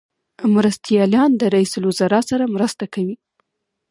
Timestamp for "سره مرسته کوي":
2.29-3.15